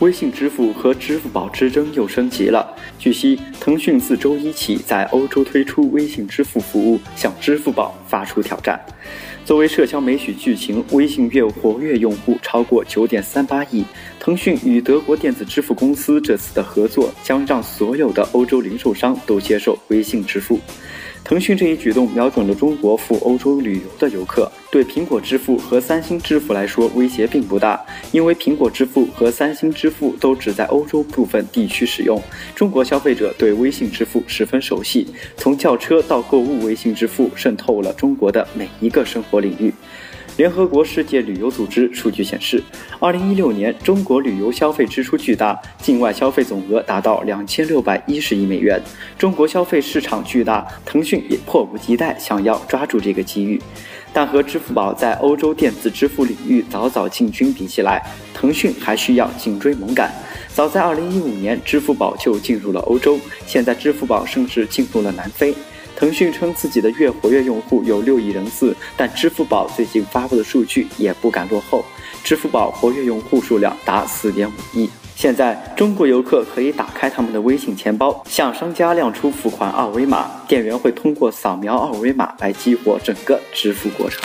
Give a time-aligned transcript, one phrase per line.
[0.00, 2.76] 微信支付和支付宝之争又升级了。
[2.98, 8.78] 据悉，腾讯自周一起在欧洲推出微信支付服务，向支付宝发出挑战。
[9.44, 13.84] 作为社交媒体巨擎，微信月活跃用户超过九点三八亿。
[14.20, 20.60] 腾讯与德国电子支付公司这次的合作，将让所有的欧洲零售商都接受微信支付。
[21.26, 32.22] 腾讯这一举动瞄准了中国赴欧洲旅游的游客，对苹果支付和三星支付来说威胁并不大，因为苹果支付和三星支付都只在欧洲部分地区使用。
[32.54, 39.74] 中国消费者对微信支付十分熟悉，从轿车到购物，微信支付渗透了中国的每一个生活领域。
[40.36, 42.62] 联合国世界旅游组织数据显示，
[43.00, 48.78] 二零一六年中国旅游消费支出巨大，境外消费总额达到两千六百一十亿美元。
[49.18, 53.58] 中国消费市场巨大，腾讯也迫不及待想要抓住这个机遇。
[54.12, 58.02] 但和支付宝在欧洲电子支付领域早早进军比起来，
[58.34, 60.12] 腾讯还需要紧追猛赶。
[60.52, 65.54] 早在二零一五年，支付宝就进入了欧洲，现在支付宝甚至进入了南非。
[65.96, 71.84] 腾讯称自己的月活跃用户有六亿人次，但支付宝最近发布的数据也不敢落后，
[72.22, 74.90] 支付宝活跃用户数量达四点五亿。
[75.16, 84.20] 现在，中国游客可以打开他们的微信钱包，向商家亮出付款二维码，店员会通过扫描二维码来激活整个支付过程。